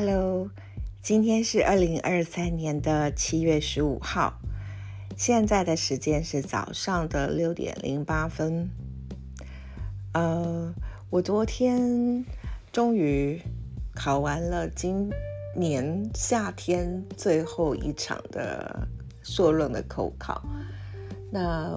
[0.00, 0.48] Hello，
[1.02, 4.34] 今天是二零二三年的七月十五号，
[5.16, 8.70] 现在的时间是早上的六点零八分。
[10.12, 10.72] 呃，
[11.10, 12.24] 我昨天
[12.70, 13.42] 终于
[13.92, 15.10] 考完了今
[15.56, 18.86] 年夏天最后一场的
[19.24, 20.40] 硕论的口考，
[21.28, 21.76] 那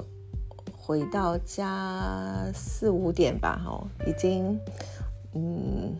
[0.78, 4.60] 回到家四五点吧，哈，已经，
[5.34, 5.98] 嗯。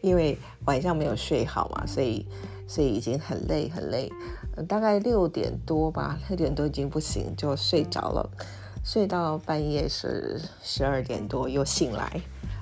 [0.00, 2.26] 因为晚上没有睡好嘛，所以
[2.66, 4.10] 所以已经很累很累，
[4.68, 8.30] 大概六点多吧，六点多已经不行，就睡着了，
[8.84, 12.20] 睡到半夜是十二点多又醒来。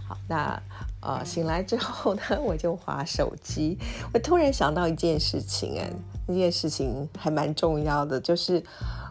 [0.09, 0.61] 好，那
[1.01, 3.78] 呃醒来之后呢，我就划手机，
[4.12, 5.91] 我突然想到一件事情，哎，
[6.27, 8.62] 那件事情还蛮重要的，就是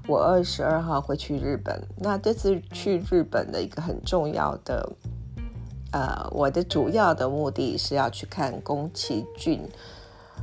[0.07, 4.89] 我二十二号会去日本，那这次去日本的一个很重要的。
[5.91, 9.61] 呃，我的主要的目的是要去看宫崎骏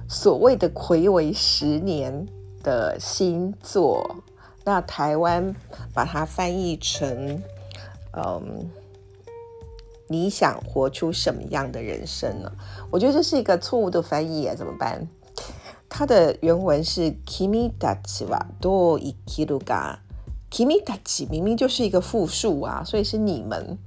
[0.07, 2.27] 所谓的魁违十年
[2.63, 4.17] 的新作。
[4.65, 5.55] 那台湾
[5.95, 7.43] 把它翻译成
[8.13, 8.71] “嗯，
[10.07, 12.53] 你想活出什么样的人生呢？”
[12.93, 15.09] 我觉得这是一个错误的翻译啊，怎么办？
[15.89, 23.79] 它的原文是 “kimi dachi wa do ikiru ga”，“kimi dachi” 明明就是一个复数啊，所以是你们。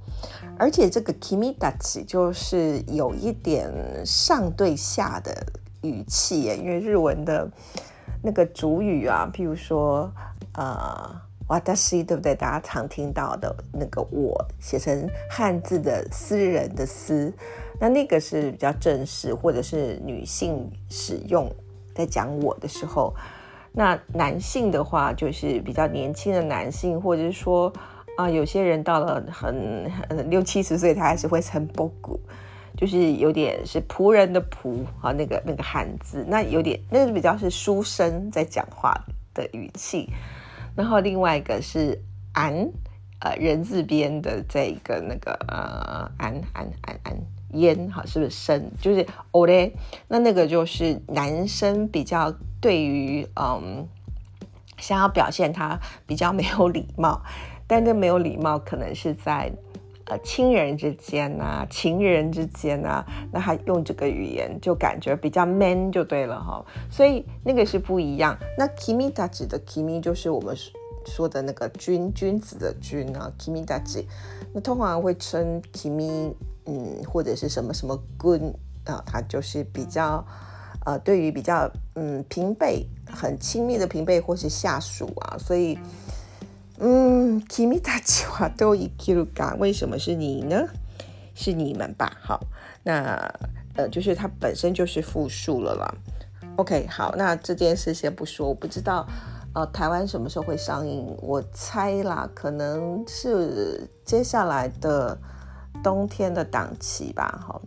[0.58, 3.72] 而且这个 kimidachi 就是有一点
[4.04, 5.34] 上对下的
[5.82, 7.50] 语气耶，因为日文的
[8.22, 10.12] 那个主语啊，譬如说
[10.54, 11.20] 呃
[11.74, 12.34] 私对不对？
[12.34, 17.32] 大家常听到的那个我写成汉字的私人的私，
[17.80, 21.50] 那那个是比较正式或者是女性使用，
[21.94, 23.12] 在讲我的时候，
[23.72, 27.72] 那男性的话就是比较年轻的男性，或者是说。
[28.16, 29.90] 啊，有些人到了很
[30.28, 32.20] 六七十岁，他还是会称波古，
[32.76, 38.94] 就是有点是仆人的仆啊，那个那个汉字，那有点那个比较是书生在讲话
[39.32, 40.10] 的语气。
[40.76, 41.98] 然后另外一个是
[42.32, 42.70] 安，
[43.20, 47.16] 呃，人字边的这一个那个呃安安安安
[47.52, 48.70] 烟，哈，是不是生？
[48.80, 49.72] 就是哦嘞，
[50.08, 53.86] 那那个就是男生比较对于嗯，
[54.78, 57.22] 想要表现他比较没有礼貌。
[57.66, 59.50] 但这没有礼貌，可能是在
[60.06, 68.36] 呃亲人之间呐，情人之间呐，那他用这个语言就感觉比较 man 就对了哈，所以那个是不一样。
[68.58, 70.56] 那 kimi 他指的 kimi 就是我们
[71.06, 74.04] 说的那个君君子的君啊，kimi 他指，
[74.52, 76.34] 那通常会称 kimi
[76.66, 78.42] 嗯或者是什么什么 good
[78.84, 80.22] 啊，他就是比较
[80.84, 85.78] 呃对于比较嗯平辈很亲密的平辈或是下属啊，所以。
[86.81, 89.57] 嗯，kimi たちは都生きるか？
[89.57, 90.67] 为什么是你呢？
[91.33, 92.11] 是你们吧？
[92.21, 92.39] 好，
[92.83, 93.33] 那
[93.75, 95.91] 呃，就是它本身就是复数了啦。
[96.57, 99.07] OK，好，那这件事先不说，我不知道
[99.53, 101.17] 呃，台湾什么时候会上映？
[101.19, 105.17] 我猜啦，可能是接下来的
[105.83, 107.43] 冬天的档期吧。
[107.43, 107.59] 好，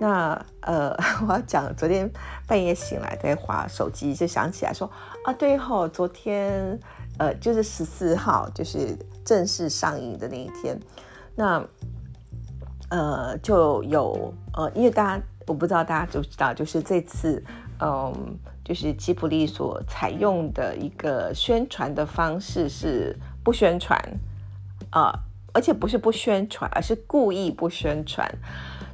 [0.00, 0.92] 那呃，
[1.28, 2.10] 我要讲，昨天
[2.48, 4.90] 半夜醒来在划手机，就想起来说
[5.24, 6.80] 啊，对吼，昨天。
[7.17, 10.79] 呃，就是十四号，就是正式上映的那一天，
[11.35, 11.65] 那
[12.89, 17.43] 呃就有呃，因为大家我不知道大家知不知道，就是这次
[17.79, 23.99] 嗯，就是吉普力所采用的一个宣传的方式是不宣传
[24.89, 25.13] 啊，
[25.53, 28.29] 而且不是不宣传，而是故意不宣传。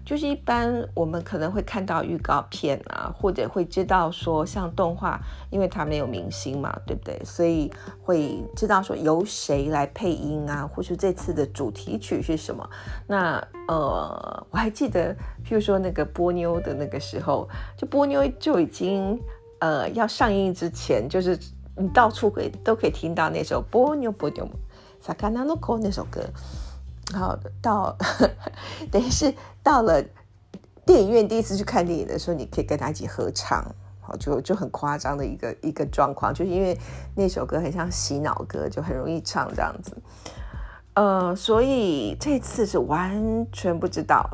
[0.04, 5.20] 就是一般我们可能会看到预告片啊，或者会知道说像动画，
[5.50, 7.22] 因为它没有明星嘛，对不对？
[7.24, 12.68] 所以会知道说由谁来配音啊，或是这次的主题曲是什么。
[13.08, 15.14] 那呃，我还记得，
[15.46, 17.48] 譬如说那个波妞的那个时候，
[17.78, 19.20] 就波妞就已经
[19.60, 21.40] 呃要上映之前，就是
[21.78, 24.48] 你到处可以都可以听到那首波妞波妞
[25.00, 26.22] 萨卡纳诺科那首歌。
[27.14, 27.96] 好，到
[28.90, 30.04] 等于是到了
[30.86, 33.64] 电影院第一次去看电影的时候，你可以跟他一起合唱，
[34.00, 36.78] 好，就就很夸张的一个一个状况，就是因为
[37.16, 39.96] 那首歌很像洗脑歌，就很容易唱这样子。
[40.96, 44.28] 呃，所以这次是完全不知道。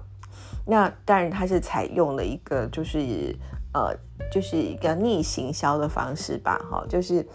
[0.66, 3.36] 那当然，他是采用了一个就是
[3.74, 3.94] 呃，
[4.32, 7.26] 就是一个逆行销的方式吧，哈，就是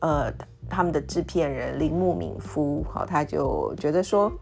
[0.00, 0.32] 呃，
[0.68, 4.32] 他们的制片人铃木敏夫，好，他就觉得说。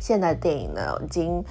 [0.00, 1.42] 现在电影呢，已经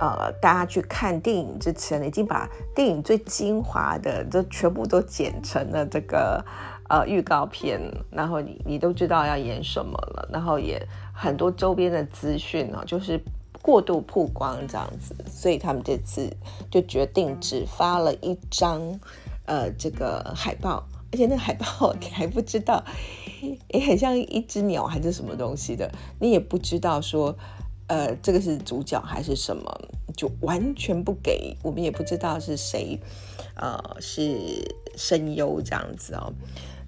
[0.00, 6.44] 呃，大家去看电影之前，已经把电影最精华的都全部都剪成了这个
[6.88, 7.80] 呃预告片，
[8.10, 13.20] 然后你你都知道要演什么了，然后也很多周边的资讯呢，就是
[13.62, 16.30] 过度曝光这样子，所以他们这次
[16.70, 19.00] 就决定只发了一张
[19.46, 22.84] 呃这个海报，而且那个海报 你还不知道，
[23.68, 27.34] 也很像一只鸟还是什么东西的，你也不知道说
[27.88, 32.98] 呃这个是主角还是什么，就完全不给我们也不知道是谁，
[33.56, 34.36] 呃是
[34.96, 36.32] 声优这样子哦。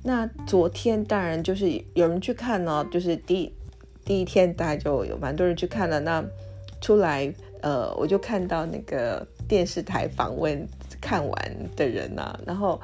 [0.02, 3.52] 那昨天当然就是有人去看呢，就是第
[4.04, 6.24] 第一天大概就有蛮多人去看了那。
[6.78, 7.32] 出来，
[7.62, 10.68] 呃，我就看到那个电视台访问
[11.00, 12.78] 看完的人呐，然后，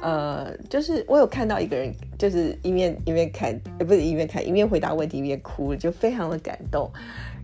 [0.00, 6.90] 呃，就是我有看到一个人，就是一面一面看，不是一面看，一面回答问题，一面哭，就非常的感动。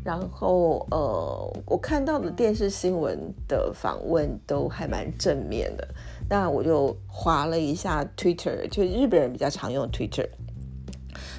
[0.04, 5.86] 然后，呃，我看到的电视新闻的访问都还蛮正面的。
[6.28, 10.28] 那我就划了一下 Twitter，就日本人比较常用 Twitter。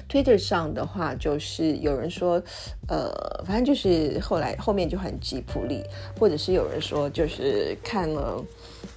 [0.08, 2.40] Twitter 上的话，就是有人说，
[2.88, 3.10] 呃，
[3.44, 5.82] 反正就是后来后面就很吉普力，
[6.18, 8.44] 或者是有人说，就是看了，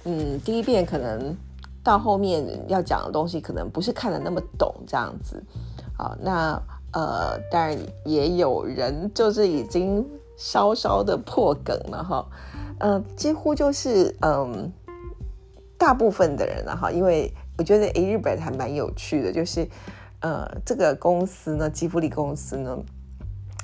[0.04, 1.34] 嗯，第一遍可能
[1.82, 5.42] 到后面要讲的东西，可能不是看的那么懂这样子，
[5.96, 6.62] 好，那
[6.92, 10.04] 呃，当然也有人就是已经
[10.36, 12.26] 稍稍的破梗了哈，
[12.80, 14.72] 嗯，几乎就是嗯，
[15.76, 19.68] 大部分的人了哈，因为我觉得诶，日本还蛮有趣的，就是。
[20.20, 22.76] 呃，这个公司呢，吉卜力公司呢，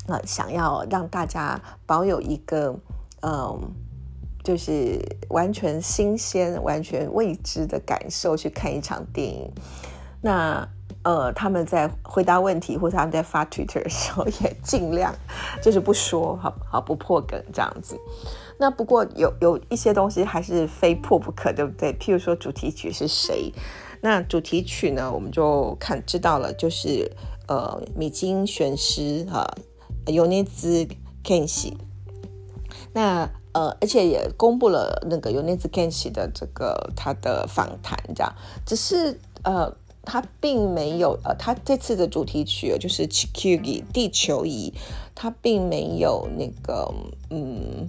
[0.07, 2.73] 呃，想要让大家保有一个，
[3.23, 3.61] 嗯，
[4.45, 5.01] 就是
[5.31, 9.51] 完全新鲜、完全未知的感受去看一场电影。
[10.23, 10.65] 那
[11.05, 15.15] 呃，他们在回答问题或者他们在发 Twitter 的时候， 也尽量
[15.63, 17.97] 就是不说，好好不破梗这样子。
[18.59, 21.93] 那不过有有一些东西还是非破不可，对不对？
[21.95, 23.53] 譬如说主题曲是谁？
[24.01, 27.11] 那主题曲呢，我们就看知道了，就是
[27.49, 29.47] 呃米津玄师哈，
[30.07, 30.87] 尤尼兹
[31.23, 31.75] Kenshi。
[32.93, 38.33] 那呃，而且也公布了那个尤尼兹 Kenshi 的这个他的访谈，这样。
[38.67, 39.73] 只是呃，
[40.05, 44.73] 他并没有呃，他这次的主题曲就是《地球仪》地球仪，
[45.15, 46.93] 他并没有那个
[47.31, 47.89] 嗯。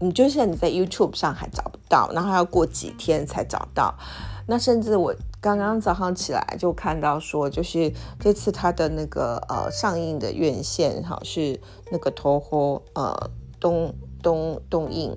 [0.00, 3.94] 你就是你在 YouTube 上还找不到，然后还要过几天才找到。
[4.46, 7.90] 那甚至我刚刚早上起来就看到说，就是
[8.20, 11.58] 这次他的那个呃上映的院线哈是
[11.90, 15.16] 那个 Toho 呃东东东映，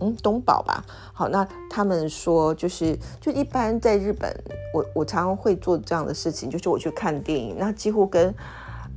[0.00, 0.84] 嗯东宝吧。
[1.12, 4.34] 好，那他们说就是就一般在日本，
[4.72, 8.34] 我我常常会做这样的事情，就是我去看电影，那几乎跟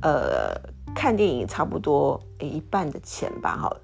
[0.02, 0.54] 呃
[0.94, 3.76] 看电影差不多一半的钱吧，哈。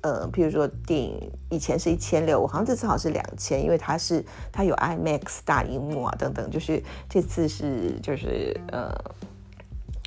[0.00, 8.92] 呃，譬如说电影以前是一千六，我好像这次好像是两千，因为它是它有 IMAX 大荧幕啊等等，就是这次是就是呃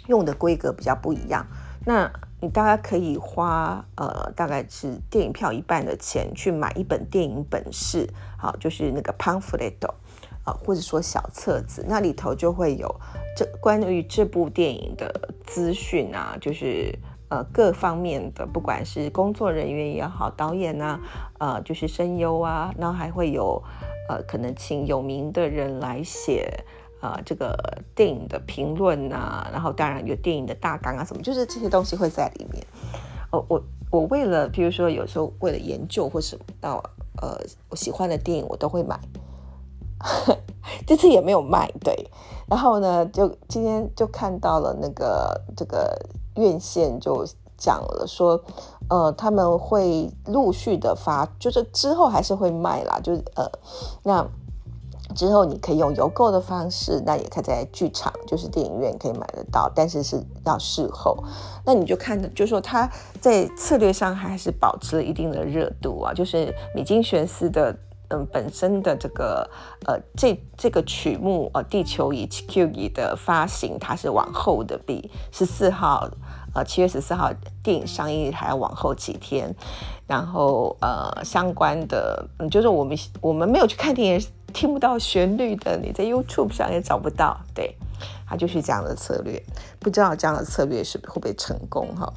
[0.08, 1.48] 用的规格比较不一样。
[1.86, 9.76] 那你大概可以花呃大概是电影票一半的钱去买一本电影本事，好，就是那个 pamphlet
[10.44, 12.94] 啊，或者说小册子，那里头就会有
[13.36, 16.98] 这关于这部电影的资讯啊，就是。
[17.32, 21.00] 呃，各方面的，不管是工作人员也好，导演呐，
[21.38, 23.62] 呃，就是声优啊，然后还会有，
[24.10, 26.52] 呃，可能请有名的人来写，
[27.02, 27.58] 呃，这个
[27.96, 32.66] 电影的评论呐，然后当然有电影的大纲啊，什么，就是这些东西会在里面。
[33.32, 33.62] 哦，我
[33.92, 36.84] 我为了，比如说有时候为了研究或什么，到
[37.22, 37.38] 呃，
[37.70, 39.00] 我喜欢的电影我都会买，
[40.88, 42.10] 这次也没有卖，对。
[42.48, 45.98] 然后呢，就今天就看到了那个这个。
[46.36, 47.26] 院线就
[47.58, 48.42] 讲了说，
[48.90, 53.46] 呃，他们会陆续的发，就是之后还是会卖啦，就是呃，
[54.04, 54.26] 那
[55.16, 61.18] 之后你可以用邮购的方式，那也可以在剧场，就是电影院可以买得到，但是是要事后。
[61.66, 62.90] 那你就看，就说他
[63.20, 67.76] 在策略上还是保持了一定的热度啊，就是米津玄师的。
[68.12, 69.48] 嗯，本身的这个
[69.86, 76.10] 呃，这这个曲目呃，《地球仪》Q 仪的发行，它是往后的，比十四号
[76.56, 79.56] 呃七月十四号电影上映还要往后几天。
[80.08, 87.40] 然后呃，相关的嗯，就是我们我们没有去看电影，听不到旋律的，你在 YouTube 上也找不到。
[87.54, 87.76] 对，
[88.28, 89.42] 它就是这样的策略，
[89.80, 92.14] 不知道这样的策略是会不会成功哈？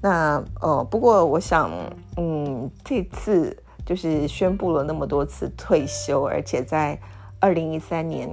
[0.00, 1.70] 那哦，不过我想，
[2.16, 3.56] 嗯，这次。
[3.82, 6.96] 就是宣布了那么多次退休，而且在
[7.40, 8.30] 二零一三年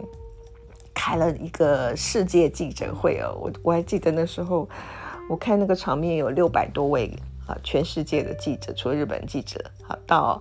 [0.93, 4.69] 开了一个世界记者会哦，我我还记得那时候，
[5.27, 7.11] 我看那个场面有六百多位
[7.47, 10.39] 啊，全世界的记者，除了日本记者，好到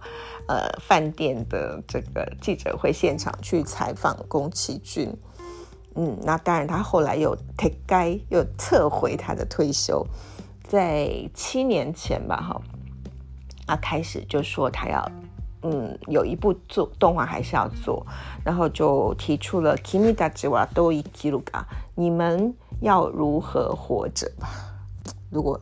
[0.48, 5.12] 呃饭店的这个记者会现场去采访宫崎骏，
[5.94, 10.06] 嗯，那当然他后来又撤该又撤回他的退休。
[10.68, 12.62] 在七年前吧，哈，
[13.66, 15.10] 啊，开始就说他要，
[15.62, 18.04] 嗯，有一部做动画还是要做，
[18.44, 24.48] 然后就提出了 “kimi da jwa do i k i r u a 你们要如何活着吧？
[25.30, 25.60] 如果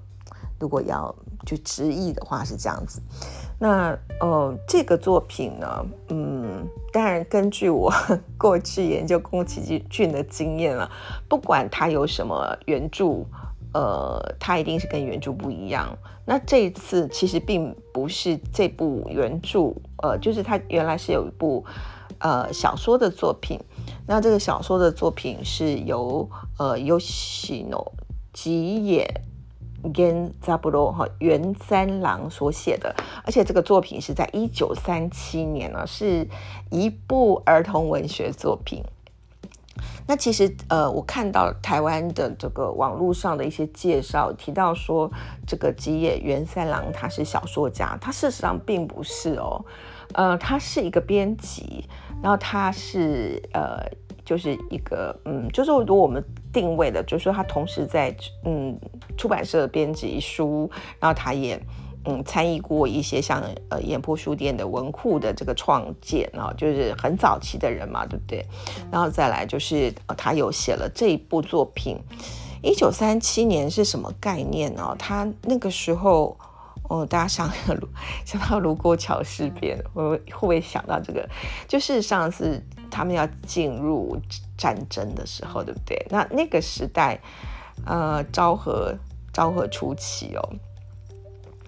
[0.59, 1.15] 如果要
[1.45, 3.01] 就直译的话是这样子。
[3.59, 7.93] 那呃，这个作品呢，嗯，当然根据我
[8.39, 10.91] 过去研究宫崎骏的经验了，
[11.29, 13.25] 不管他有什么原著。
[13.77, 15.99] 呃，它一定是跟原著不一样。
[16.25, 21.65] 那这一次其实并不是这部原著，呃，就是它原来是有一部
[22.21, 23.59] 呃小说的作品。
[24.07, 27.93] 那这个小说的作品是由呃有喜诺
[28.33, 29.13] 吉野
[29.93, 36.27] Gen Zaburo 哈原三郎所写的，而且这个作品是在一九三七年呢，是
[36.71, 38.83] 一部儿童文学作品。
[40.07, 45.11] 那其实，呃，我看到台湾的这个网络上的一些介绍，提到说
[45.47, 49.65] 这个吉野源三郎他是小说家，他事实上并不是哦，
[50.13, 51.89] 呃，他是一个编辑，
[52.23, 53.83] 然后他是呃，
[54.25, 58.15] 就是一个嗯，就是如果我们定位的，就是说他同时在
[58.45, 58.79] 嗯
[59.17, 61.61] 出版社编辑书，然后他也。
[62.07, 68.45] 嗯，参与过一些像呃演播书店的文库的这个创建啊，就是很早期的人嘛，对不对？
[68.93, 71.97] 然后再来就是他有写了这一部作品，
[72.63, 74.95] 一九三七年是什么概念呢？
[74.99, 76.37] 他那个时候，
[76.91, 77.51] 哦，大家想
[78.27, 81.27] 想到卢沟桥事变，会会不会想到这个？
[81.67, 82.63] 就事实上是
[82.95, 84.17] 他们要进入
[84.57, 86.07] 战争的时候，对不对？
[86.09, 87.19] 那那个时代，
[87.85, 88.95] 呃，昭和
[89.33, 90.49] 昭和初期哦。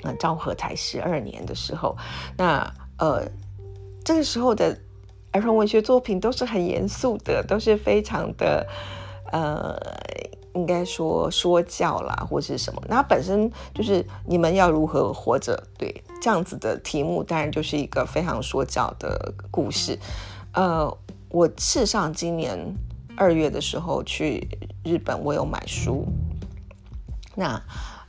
[0.03, 1.97] 那昭和才十二年的时候，
[2.37, 3.27] 那呃，
[4.05, 4.79] 这个时候的
[5.33, 8.65] 儿童文学作品都是很严肃的，都是非常的
[9.33, 9.77] 呃，
[10.55, 12.81] 应该说说教啦，或是什么。
[12.87, 15.93] 那本身就是你们要如何活着，对
[16.23, 19.99] 这样子的题目，当然就是一个非常说教的故事。
[20.53, 20.97] 呃，
[21.37, 22.59] 我事实上今年
[23.15, 24.49] 二月的时候去
[24.83, 26.07] 日本，我有买书，
[27.35, 27.61] 那。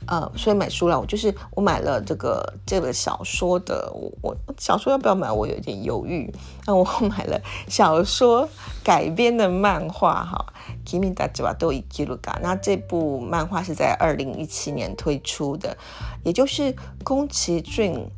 [0.06, 6.32] 呃，所以买书了，我就是我买了这个这个小说的，我我小说要不要买，我有点犹豫。
[6.64, 8.48] 那我 买了小说
[8.82, 10.46] 改编的漫画哈
[10.86, 12.38] ，Kimi da jiwa do ikiruga。
[12.40, 15.76] 那这部漫画是在二零一七年推出的，
[16.24, 18.10] 也就是宫崎骏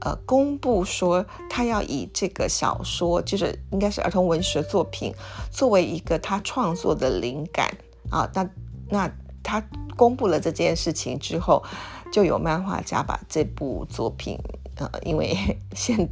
[0.00, 5.14] 呃公布说他要以这个小说，就是应该是儿童文学作品，
[5.50, 7.76] 作为一个他创作的灵感
[8.10, 8.28] 啊。
[8.34, 8.48] 那
[8.88, 9.10] 那
[9.42, 9.62] 他。
[9.96, 11.64] 公布了这件事情之后，
[12.12, 14.38] 就有漫画家把这部作品，
[14.74, 15.34] 呃，因为
[15.74, 16.10] 现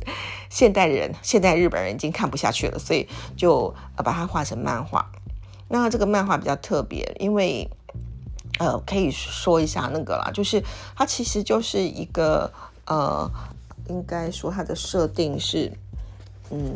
[0.48, 5.12] 现代人、现代日本人已经看不下去了，所以就把它画成漫画。
[5.68, 7.68] 那这个漫画比较特别，因为
[8.58, 10.64] 呃，可以说一下那个啦，就是
[10.96, 12.50] 它其实就是一个
[12.86, 13.30] 呃，
[13.88, 15.72] 应该说它的设定是，
[16.50, 16.74] 嗯，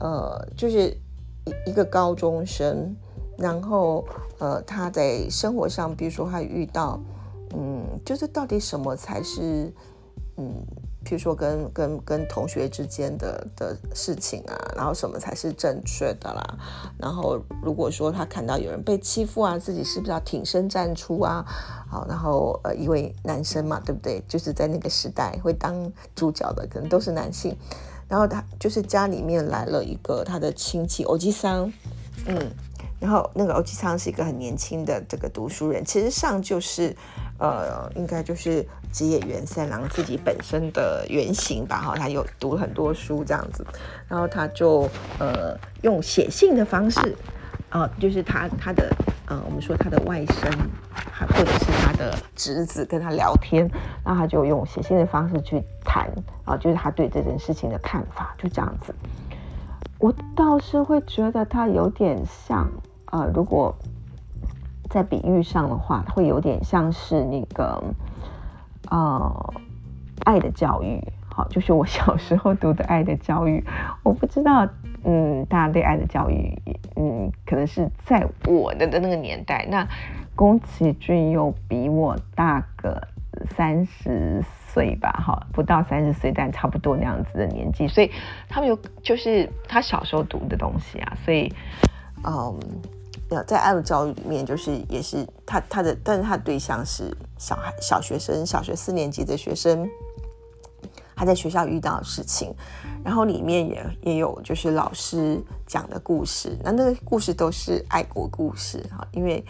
[0.00, 0.96] 呃，就是
[1.44, 2.94] 一一个高中生。
[3.38, 4.04] 然后，
[4.40, 7.00] 呃，他在生活上，比如说他遇到，
[7.54, 9.72] 嗯，就是到底什么才是，
[10.40, 10.54] 嗯，
[11.04, 16.58] 譬如说跟跟跟同学之间的的事情啊，然后什么才是正确的啦？
[16.96, 21.44] 然后如果说他看到有人被欺负啊，自己是不是要挺身站出啊？
[21.90, 24.22] 好，然后呃，一位男生嘛，对不对？
[24.28, 27.56] 就是在那个时代会当主角的，可能都是男性。
[28.08, 31.72] 然后他就是家里面来了一个他的亲戚欧吉桑，
[32.26, 32.50] 嗯。
[33.00, 36.94] 然后那个欧吉桑是一个很年轻的这个读书人，其实上就是，
[37.38, 43.64] 呃，应该就是吉野原三郎自己本身的原型吧，哈，他有读很多书这样子，
[44.08, 44.88] 然后他就
[45.18, 47.16] 呃用写信的方式，
[47.68, 48.90] 啊，就是他他的
[49.26, 50.50] 呃我们说他的外甥，
[51.28, 53.70] 或者是他的侄子跟他聊天，
[54.04, 56.10] 然后他就用写信的方式去谈，
[56.44, 58.92] 啊，就是他对这件事情的看法，就这样子。
[59.98, 62.68] 我倒是会觉得他有点像。
[63.10, 63.74] 呃，如果
[64.90, 67.82] 在比喻上的话，会有点像是那个
[68.90, 69.54] 呃
[70.24, 73.64] 爱的教育，好，就是我小时候读的爱的教育。
[74.02, 74.68] 我不知道，
[75.04, 76.54] 嗯，大家对爱的教育，
[76.96, 79.66] 嗯，可能是在我的的那个年代。
[79.70, 79.88] 那
[80.36, 83.07] 宫崎骏又比我大个
[83.56, 88.10] 三十岁吧，哈，不到三十岁，但差不多那样子的年纪，所以
[88.48, 91.52] 他们有就是他小时候读的东西啊，所以
[92.24, 92.58] 嗯。
[93.46, 99.86] 在爱的教育里面，就是也是他他的，但是他的对象是小孩、小学生、小学四年级的学生，
[101.14, 102.54] 他在学校遇到的事情，
[103.04, 109.44] 然后里面也也有就是老师讲的故事，那那个故事都是爱国故事哈，因为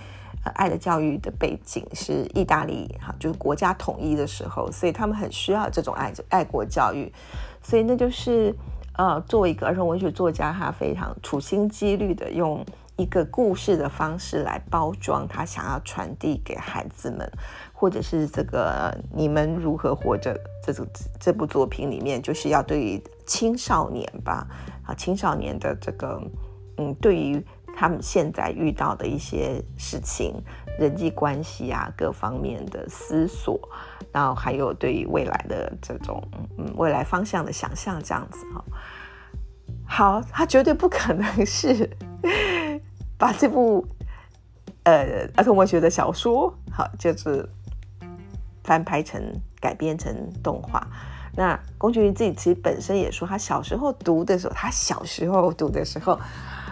[0.55, 7.13] 爱的教育的背景是意大利哈，就是国家统一的时候，所以他们很需要这种爱爱国教育，
[7.63, 8.55] 所以那就是
[8.97, 12.65] 呃，作为一个儿童文学作家，他非常处心积虑的用
[12.97, 17.31] 一个故事的方式来包装他想要传递给孩子们，
[17.73, 20.87] 或者是这个你们如何活着这种
[21.21, 24.47] 这部作品里面，就是要对于青少年吧，
[24.85, 26.21] 啊，青少年的这个
[26.79, 27.45] 嗯，对于。
[27.81, 30.35] 他们现在遇到的一些事情、
[30.81, 33.57] 人际关系啊，各方面的思索，
[34.13, 36.21] 然后还有对于未来的这种
[36.57, 38.65] 嗯未来方向的想象，这样子哈。
[39.87, 41.89] 好，他绝对不可能是
[43.17, 43.87] 把这部
[44.83, 47.49] 呃儿童文学的小说，好就是
[48.65, 49.23] 翻拍成
[49.61, 50.85] 改编成动画。
[51.37, 56.19] 那宫崎骏自己其实本身也说，他小时候读的时候，他小时候读的时候。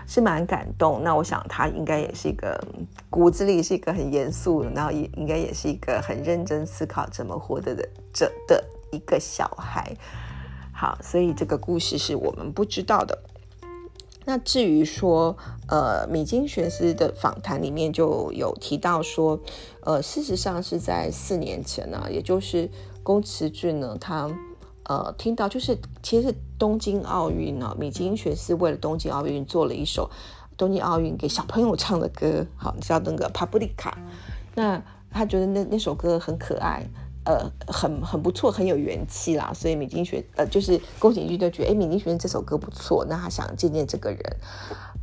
[0.07, 2.59] 是蛮感动，那我想他应该也是一个
[3.11, 9.97] 骨子里是一个很严肃，然后也应该也是一个很认真思考怎么活得的这的一个小孩。
[10.73, 13.19] 好，所以这个故事是我们不知道的。
[14.25, 15.37] 那至于说，
[15.69, 19.41] 呃，米津玄师的访谈里面就有提到说，
[19.81, 22.71] 呃，事实上是在四年前呢，也就是
[23.03, 24.31] 宫崎骏呢，他。
[24.89, 30.09] 呃，听到就是其实东京奥运呢，米津玄师为了东京奥运做了一首
[30.57, 33.91] 东京奥运给小朋友唱的歌，好叫那个《帕布利卡》。
[34.55, 36.89] 那他觉得那那首歌很可爱，
[37.25, 39.53] 呃，很很不错，很有元气啦。
[39.53, 44.37] 所以米津玄呃，就是宫崎骏就觉得，哎，米津玄师这首歌不错，那他想见见这个人。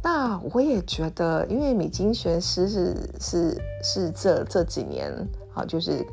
[0.02, 5.12] 那我也觉得，因为米津玄师是是是这这几年
[5.54, 6.08] 啊，就是。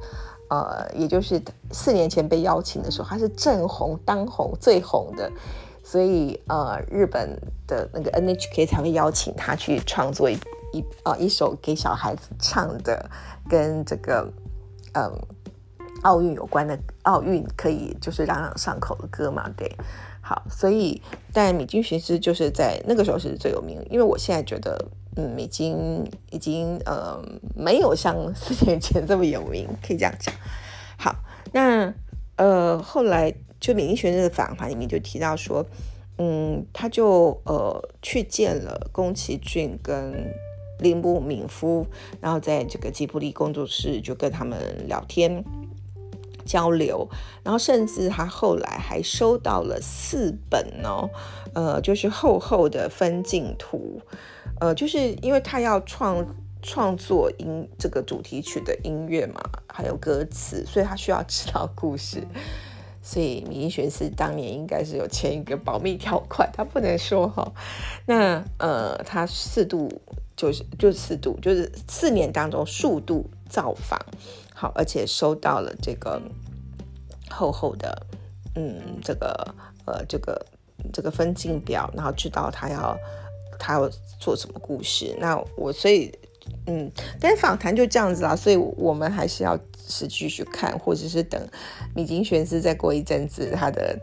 [0.51, 1.41] 呃，也就是
[1.71, 5.31] 四年前被邀请的时候，他是正红、当红、最红的，
[5.85, 10.37] 所以呃，日本的那个 NHK 才会邀请他去创作一
[10.73, 13.09] 一呃一首给小孩子唱的，
[13.49, 14.29] 跟这个
[14.95, 15.13] 嗯
[16.03, 19.71] 奥运有关的奥运可以就是朗朗上口的歌嘛，对。
[20.21, 21.01] 好，所以
[21.33, 24.85] 但米津玄师就是在那个时候是最有名，因为我现在觉得。
[25.17, 27.21] 嗯，已经已经呃
[27.57, 30.33] 没有像四年前这么有名，可以这样讲。
[30.97, 31.17] 好，
[31.53, 31.93] 那
[32.37, 35.67] 呃后来就米津玄师的访谈里面就提到说，
[36.19, 40.33] 嗯，他就呃去见了宫崎骏跟
[40.79, 41.85] 铃木敏夫，
[42.21, 45.45] 然后在这个吉卜力工作室就跟他们聊天
[46.47, 47.09] 交流，
[47.43, 51.11] 然后甚至他后来还收到了四本哦，
[51.53, 54.01] 呃，就是厚厚的分镜图。
[54.59, 56.27] 呃，就是因为他要创
[56.61, 62.23] 创作音这个主题曲的音乐嘛，还有歌词，所以他需要知道故事。
[63.03, 67.51] 所以米津玄师当年应该是有签一个保密条款，他不能说哈。
[68.05, 69.91] 那呃，他四度
[70.37, 73.99] 就是就四度，就是四年当中数度造访，
[74.55, 76.21] 好，而且收到了这个
[77.31, 78.07] 厚厚的
[78.55, 79.55] 嗯这个
[79.87, 80.47] 呃这个
[80.93, 82.95] 这个分镜表，然后知道他要。
[83.61, 85.15] 他要做什么故事？
[85.21, 86.11] 那我所以，
[86.67, 91.41] 嗯，但是访谈就这样子啦，所以我们还是要是继续看，或者是等
[91.95, 93.97] 米津玄师再过一阵子，他的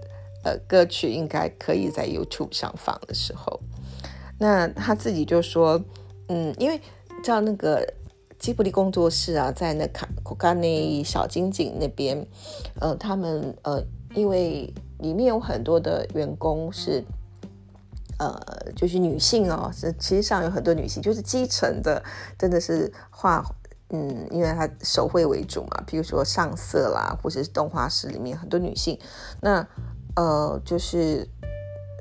[0.43, 3.59] 呃歌曲应该可以在 YouTube 上放的时候，
[4.39, 5.83] 那他自己就说，
[6.29, 6.79] 嗯，因为
[7.23, 7.85] 叫那个
[8.39, 12.25] 吉卜力工作室啊，在那卡库卡内小金井那边，
[12.79, 17.03] 呃，他们呃，因为里面有很多的员工是。
[18.19, 18.35] 呃，
[18.75, 22.03] 就是女性哦，是其实上有很多女性，就是基层的，
[22.37, 23.45] 真的是画，
[23.89, 28.99] 嗯，因为她手绘为主嘛，比如说上色啦，或者是动画师里面很多女性，
[29.41, 29.67] 那
[30.15, 31.29] 呃，就是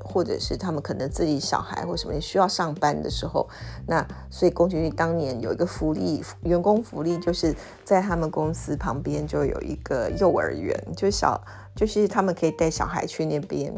[0.03, 3.47] 或者是他们可能自己小孩或什么也需要上班的时候，
[3.85, 11.39] 那所以宫崎骏当年有一个福利，员工福利，就是在他们公司旁边就有一个幼儿园，就小，
[11.75, 13.71] 就是他们可以带小孩去那边。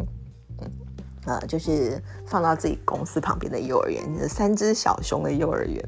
[1.26, 5.84] 呃，就是放到自己公司旁边的幼儿园，就是三只小熊的幼儿园。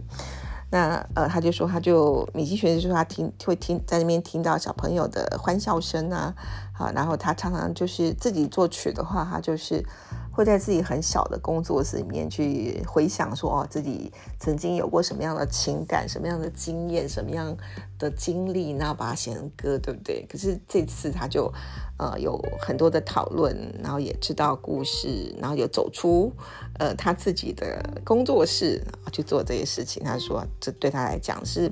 [0.69, 6.33] 那呃，他就说，他就米奇学就说他听会听在那边听到小朋友的欢笑声啊，
[6.73, 9.85] 好，然后他常常就是自己作曲的话，他就是。
[10.31, 17.55] 会在自己很小的工作室里面去回想说哦，自己曾经有过什么样的情感、什么样的经验、什么样
[17.99, 20.25] 的经历，然后把它写成歌，对不对？
[20.29, 21.51] 可是这次他就
[21.97, 26.31] 呃有很多的讨论，然后也知道故事，然后有走出
[26.79, 30.01] 呃他自己的工作室去做这些事情。
[30.03, 31.69] 他说这对他来讲是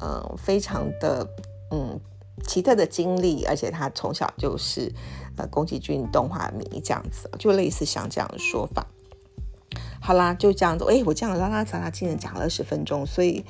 [0.00, 1.28] 呃非常的
[1.70, 2.00] 嗯
[2.46, 4.92] 奇特的经历，而且他从小就是。
[5.34, 8.86] 呃，宫崎骏动画迷这样子，就类似像这样的说法。
[9.98, 10.84] 好啦，就这样子。
[10.90, 13.42] 哎，我这样拉拉杂杂，竟然讲了二十分钟，所以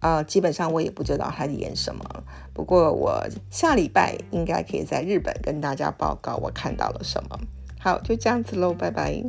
[0.00, 2.04] 啊，基本上我也不知道他演什么。
[2.52, 7.38] 不过我下礼拜应该可以在日本跟大家报告我看到了什么。
[7.78, 9.22] 好，就这样子喽，拜拜。